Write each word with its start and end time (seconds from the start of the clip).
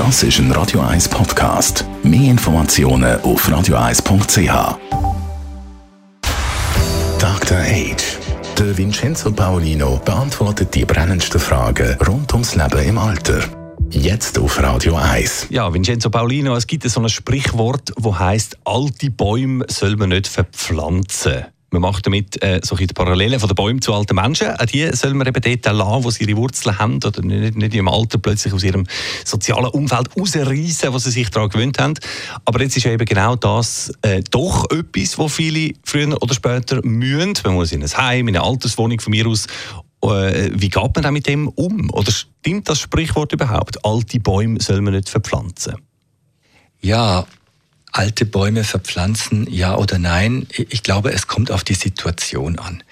Das 0.00 0.22
ist 0.22 0.38
ein 0.38 0.50
Radio 0.52 0.80
1 0.80 1.10
Podcast. 1.10 1.84
Mehr 2.02 2.30
Informationen 2.30 3.20
auf 3.20 3.46
radio1.ch. 3.46 4.78
Dr. 7.18 7.58
Age. 7.58 8.18
Der 8.58 8.78
Vincenzo 8.78 9.30
Paolino 9.30 10.00
beantwortet 10.02 10.74
die 10.74 10.86
brennendsten 10.86 11.38
Fragen 11.38 11.98
rund 12.08 12.32
ums 12.32 12.54
Leben 12.54 12.82
im 12.82 12.96
Alter. 12.96 13.40
Jetzt 13.90 14.38
auf 14.38 14.62
Radio 14.62 14.96
1. 14.96 15.48
Ja, 15.50 15.70
Vincenzo 15.70 16.08
Paolino, 16.08 16.56
es 16.56 16.66
gibt 16.66 16.88
so 16.88 17.02
ein 17.02 17.08
Sprichwort, 17.10 17.92
das 17.94 18.18
heißt, 18.18 18.56
alte 18.64 19.10
Bäume 19.10 19.66
soll 19.68 19.96
man 19.96 20.08
nicht 20.08 20.28
verpflanzen. 20.28 21.44
Man 21.72 21.82
macht 21.82 22.04
damit 22.04 22.42
äh, 22.42 22.60
so 22.64 22.74
die 22.74 22.88
Parallelen 22.88 23.38
von 23.38 23.48
den 23.48 23.54
Bäumen 23.54 23.80
zu 23.80 23.94
alten 23.94 24.16
Menschen. 24.16 24.48
Auch 24.48 24.66
die 24.66 24.90
soll 24.92 25.14
man 25.14 25.28
eben 25.28 25.40
dort 25.40 25.76
lassen, 25.76 26.04
wo 26.04 26.10
sie 26.10 26.24
ihre 26.24 26.36
Wurzeln 26.36 26.78
haben 26.78 26.96
oder 26.96 27.22
nicht, 27.22 27.56
nicht 27.56 27.74
im 27.74 27.86
Alter 27.86 28.18
plötzlich 28.18 28.52
aus 28.52 28.64
ihrem 28.64 28.86
sozialen 29.24 29.66
Umfeld 29.66 30.08
rausreißen, 30.16 30.92
was 30.92 31.04
sie 31.04 31.12
sich 31.12 31.30
daran 31.30 31.48
gewöhnt 31.48 31.78
haben. 31.78 31.94
Aber 32.44 32.60
jetzt 32.60 32.76
ist 32.76 32.86
eben 32.86 33.04
genau 33.04 33.36
das 33.36 33.92
äh, 34.02 34.22
doch 34.30 34.68
etwas, 34.70 35.16
wo 35.16 35.28
viele 35.28 35.74
früher 35.84 36.20
oder 36.20 36.34
später 36.34 36.84
mühen. 36.84 37.34
Man 37.44 37.54
muss 37.54 37.70
in 37.70 37.82
ein 37.82 37.96
Heim, 37.96 38.26
in 38.26 38.36
eine 38.36 38.44
Alterswohnung 38.44 38.98
von 38.98 39.12
mir 39.12 39.28
aus. 39.28 39.46
Äh, 40.02 40.50
wie 40.54 40.70
geht 40.70 40.94
man 40.94 41.02
dann 41.02 41.12
mit 41.12 41.28
dem 41.28 41.46
um? 41.48 41.90
Oder 41.90 42.10
stimmt 42.10 42.68
das 42.68 42.80
Sprichwort 42.80 43.32
überhaupt? 43.32 43.84
Alte 43.84 44.18
Bäume 44.18 44.60
soll 44.60 44.80
man 44.80 44.94
nicht 44.94 45.08
verpflanzen. 45.08 45.76
Ja, 46.80 47.26
alte 47.92 48.24
Bäume 48.26 48.64
verpflanzen, 48.64 49.46
ja 49.50 49.76
oder 49.76 49.98
nein? 49.98 50.46
Ich 50.68 50.82
glaube, 50.82 51.12
es 51.12 51.26
kommt 51.26 51.50
auf 51.50 51.64
die 51.64 51.74
Situation 51.74 52.58
an. 52.58 52.82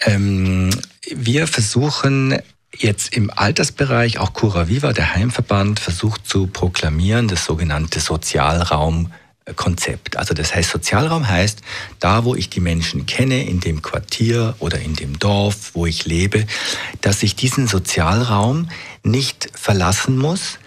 Ähm, 0.00 0.70
wir 1.10 1.46
versuchen 1.46 2.38
jetzt 2.76 3.14
im 3.14 3.30
Altersbereich, 3.30 4.18
auch 4.18 4.32
Cura 4.32 4.68
Viva, 4.68 4.92
der 4.92 5.14
Heimverband, 5.14 5.80
versucht 5.80 6.26
zu 6.28 6.46
proklamieren, 6.46 7.28
das 7.28 7.44
sogenannte 7.44 8.00
Sozialraum. 8.00 9.12
Konzept. 9.56 10.16
Also 10.16 10.32
das 10.32 10.54
heißt, 10.54 10.70
Sozialraum 10.70 11.28
heißt, 11.28 11.60
da 12.00 12.24
wo 12.24 12.34
ich 12.34 12.48
die 12.48 12.60
Menschen 12.60 13.04
kenne, 13.04 13.44
in 13.44 13.60
dem 13.60 13.82
Quartier 13.82 14.54
oder 14.58 14.80
in 14.80 14.94
dem 14.94 15.18
Dorf, 15.18 15.72
wo 15.74 15.84
ich 15.84 16.06
lebe, 16.06 16.46
dass 17.02 17.22
ich 17.22 17.36
diesen 17.36 17.66
Sozialraum 17.66 18.70
nicht 19.02 19.50
verlassen 19.52 20.16
muss, 20.16 20.58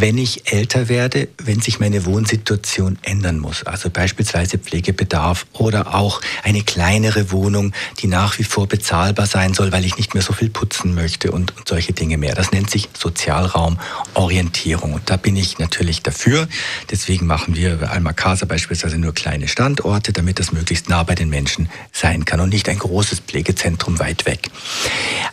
wenn 0.00 0.18
ich 0.18 0.52
älter 0.52 0.88
werde, 0.88 1.28
wenn 1.38 1.60
sich 1.60 1.80
meine 1.80 2.04
Wohnsituation 2.04 2.98
ändern 3.02 3.38
muss. 3.38 3.64
Also 3.64 3.88
beispielsweise 3.88 4.58
Pflegebedarf 4.58 5.46
oder 5.52 5.94
auch 5.94 6.20
eine 6.42 6.62
kleinere 6.62 7.30
Wohnung, 7.32 7.72
die 8.00 8.06
nach 8.06 8.38
wie 8.38 8.44
vor 8.44 8.66
bezahlbar 8.66 9.26
sein 9.26 9.54
soll, 9.54 9.72
weil 9.72 9.84
ich 9.84 9.96
nicht 9.96 10.14
mehr 10.14 10.22
so 10.22 10.32
viel 10.32 10.50
putzen 10.50 10.94
möchte 10.94 11.30
und, 11.30 11.56
und 11.56 11.66
solche 11.68 11.92
Dinge 11.92 12.18
mehr. 12.18 12.34
Das 12.34 12.52
nennt 12.52 12.70
sich 12.70 12.88
Sozialraumorientierung. 12.96 14.92
Und 14.92 15.08
da 15.08 15.16
bin 15.16 15.36
ich 15.36 15.58
natürlich 15.58 16.02
dafür. 16.02 16.46
Deswegen 16.90 17.26
machen 17.26 17.56
wir 17.56 17.76
bei 17.76 17.88
Alma 17.88 18.12
Casa 18.12 18.44
beispielsweise 18.46 18.98
nur 18.98 19.14
kleine 19.14 19.48
Standorte, 19.48 20.12
damit 20.12 20.38
das 20.38 20.52
möglichst 20.52 20.88
nah 20.88 21.02
bei 21.04 21.14
den 21.14 21.30
Menschen 21.30 21.68
sein 21.92 22.24
kann 22.24 22.40
und 22.40 22.50
nicht 22.50 22.68
ein 22.68 22.78
großes 22.78 23.20
Pflegezentrum 23.20 23.98
weit 23.98 24.26
weg. 24.26 24.50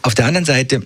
Auf 0.01 0.15
der 0.15 0.25
anderen 0.25 0.45
Seite 0.45 0.83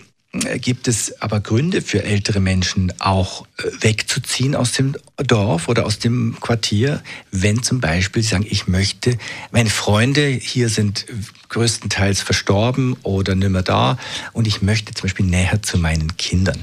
gibt 0.59 0.87
es 0.87 1.21
aber 1.21 1.39
Gründe 1.39 1.81
für 1.81 2.03
ältere 2.03 2.39
Menschen 2.39 2.93
auch 2.99 3.45
äh, 3.57 3.63
wegzuziehen 3.81 4.55
aus 4.55 4.73
dem 4.73 4.95
Dorf 5.17 5.67
oder 5.67 5.85
aus 5.85 5.99
dem 5.99 6.37
Quartier, 6.39 7.01
wenn 7.31 7.63
zum 7.63 7.79
Beispiel 7.79 8.21
sie 8.21 8.29
sagen, 8.29 8.45
ich 8.47 8.67
möchte, 8.67 9.17
meine 9.51 9.69
Freunde 9.69 10.27
hier 10.27 10.69
sind 10.69 11.05
größtenteils 11.49 12.21
verstorben 12.21 12.95
oder 13.03 13.35
nicht 13.35 13.49
mehr 13.49 13.63
da 13.63 13.97
und 14.33 14.47
ich 14.47 14.61
möchte 14.61 14.93
zum 14.93 15.03
Beispiel 15.03 15.25
näher 15.25 15.61
zu 15.61 15.77
meinen 15.77 16.17
Kindern. 16.17 16.61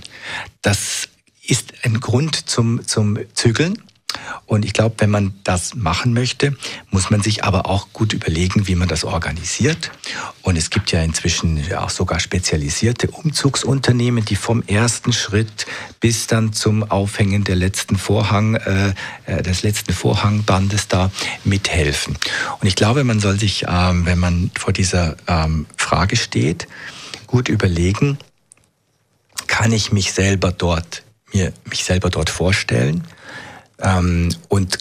Das 0.63 1.09
ist 1.47 1.75
ein 1.83 2.01
Grund 2.01 2.49
zum, 2.49 2.87
zum 2.87 3.19
Zügeln. 3.35 3.83
Und 4.47 4.65
ich 4.65 4.73
glaube, 4.73 4.97
wenn 4.99 5.11
man 5.11 5.35
das 5.43 5.75
machen 5.75 6.13
möchte, 6.13 6.57
muss 6.91 7.11
man 7.11 7.23
sich 7.23 7.45
aber 7.45 7.67
auch 7.67 7.89
gut 7.93 8.13
überlegen, 8.13 8.67
wie 8.67 8.75
man 8.75 8.89
das 8.89 9.05
organisiert. 9.05 9.91
Und 10.43 10.57
es 10.57 10.71
gibt 10.71 10.93
ja 10.93 11.03
inzwischen 11.03 11.63
auch 11.75 11.91
sogar 11.91 12.21
spezialisierte 12.21 13.09
Umzugsunternehmen, 13.11 14.25
die 14.25 14.37
vom 14.37 14.63
ersten 14.63 15.13
Schritt 15.13 15.67
bis 16.01 16.27
dann 16.27 16.53
zum 16.53 16.83
Aufhängen 16.91 17.45
der 17.45 17.57
letzten 17.57 17.97
Vorhang, 17.97 18.57
äh, 18.57 18.95
äh 19.27 19.43
des 19.43 19.63
letzten 19.63 19.93
Vorhangbandes 19.93 20.89
da 20.89 21.11
mithelfen. 21.45 22.17
Und 22.61 22.67
ich 22.67 22.77
glaube, 22.77 23.05
man 23.05 23.21
soll 23.21 23.39
sich, 23.39 23.65
ähm, 23.69 24.05
wenn 24.05 24.19
man 24.19 24.51
vor 24.55 24.73
dieser 24.73 25.17
ähm, 25.27 25.67
Frage 25.77 26.17
steht, 26.17 26.69
gut 27.27 27.49
überlegen, 27.49 28.19
kann 29.47 29.73
ich 29.73 29.93
mich 29.93 30.13
selber 30.13 30.53
dort, 30.53 31.03
mir 31.33 31.53
mich 31.69 31.85
selber 31.85 32.11
dort 32.11 32.31
vorstellen? 32.31 33.05
Ähm, 33.85 34.35
und 34.49 34.79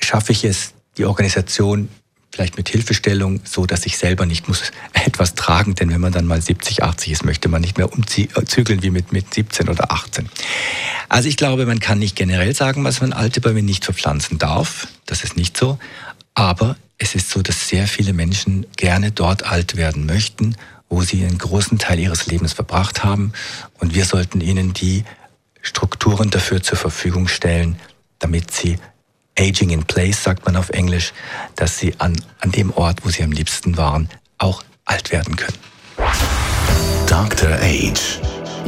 schaffe 0.00 0.32
ich 0.32 0.44
es, 0.44 0.74
die 0.98 1.06
Organisation 1.06 1.88
vielleicht 2.30 2.56
mit 2.56 2.68
Hilfestellung, 2.68 3.40
so 3.44 3.64
dass 3.64 3.86
ich 3.86 3.96
selber 3.96 4.26
nicht 4.26 4.48
muss 4.48 4.62
etwas 4.92 5.34
tragen, 5.34 5.74
denn 5.74 5.90
wenn 5.90 6.00
man 6.00 6.12
dann 6.12 6.26
mal 6.26 6.42
70, 6.42 6.82
80 6.82 7.12
ist, 7.12 7.24
möchte 7.24 7.48
man 7.48 7.62
nicht 7.62 7.78
mehr 7.78 7.90
umzügeln 7.92 8.82
wie 8.82 8.90
mit, 8.90 9.12
mit 9.12 9.32
17 9.32 9.68
oder 9.68 9.90
18. 9.90 10.28
Also 11.08 11.28
ich 11.28 11.36
glaube, 11.36 11.64
man 11.64 11.80
kann 11.80 11.98
nicht 11.98 12.16
generell 12.16 12.54
sagen, 12.54 12.84
was 12.84 13.00
man 13.00 13.12
alte 13.12 13.40
Bäume 13.40 13.62
nicht 13.62 13.84
verpflanzen 13.84 14.38
darf. 14.38 14.88
Das 15.06 15.24
ist 15.24 15.36
nicht 15.36 15.56
so. 15.56 15.78
Aber 16.34 16.76
es 16.98 17.14
ist 17.14 17.30
so, 17.30 17.42
dass 17.42 17.68
sehr 17.68 17.86
viele 17.86 18.12
Menschen 18.12 18.66
gerne 18.76 19.10
dort 19.10 19.44
alt 19.44 19.76
werden 19.76 20.04
möchten, 20.04 20.56
wo 20.88 21.02
sie 21.02 21.24
einen 21.24 21.38
großen 21.38 21.78
Teil 21.78 21.98
ihres 21.98 22.26
Lebens 22.26 22.52
verbracht 22.52 23.04
haben. 23.04 23.32
Und 23.78 23.94
wir 23.94 24.04
sollten 24.04 24.40
ihnen 24.40 24.74
die 24.74 25.04
Strukturen 25.62 26.30
dafür 26.30 26.62
zur 26.62 26.78
Verfügung 26.78 27.28
stellen, 27.28 27.78
damit 28.18 28.50
sie 28.50 28.78
aging 29.38 29.70
in 29.70 29.84
place, 29.84 30.24
sagt 30.24 30.44
man 30.46 30.56
auf 30.56 30.70
Englisch, 30.70 31.12
dass 31.56 31.78
sie 31.78 31.94
an, 31.98 32.16
an 32.40 32.50
dem 32.52 32.72
Ort, 32.72 33.04
wo 33.04 33.10
sie 33.10 33.22
am 33.22 33.32
liebsten 33.32 33.76
waren, 33.76 34.08
auch 34.38 34.62
alt 34.84 35.12
werden 35.12 35.36
können. 35.36 35.58
Dr. 37.06 37.50
Age. 37.60 38.20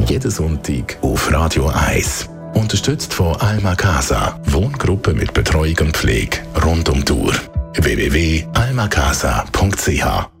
Jeden 0.07 0.31
Sonntag 0.31 0.97
auf 1.01 1.29
Radio 1.31 1.67
1. 1.67 2.29
Unterstützt 2.53 3.13
von 3.13 3.35
Alma 3.37 3.75
Casa. 3.75 4.39
Wohngruppe 4.45 5.13
mit 5.13 5.33
Betreuung 5.33 5.77
und 5.81 5.95
Pflege 5.95 6.39
rund 6.63 6.89
um 6.89 7.05
die 7.05 7.13
Uhr. 7.13 7.35
www.almacasa.ch 7.75 10.40